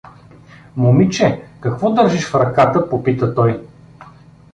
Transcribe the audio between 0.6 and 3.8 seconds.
—Момиче, какво държиш в ръката?— попита той.